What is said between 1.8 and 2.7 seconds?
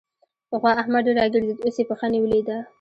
پښه نيولې ده.